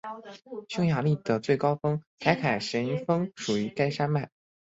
[0.67, 4.31] 匈牙利的最高峰凯凯什峰属于该山脉。